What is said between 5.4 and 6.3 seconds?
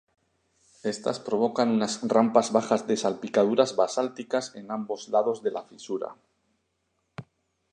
de la fisura.